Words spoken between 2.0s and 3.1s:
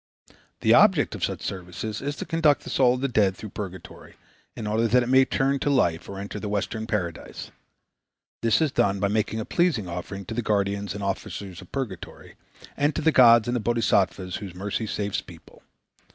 is to conduct the soul of the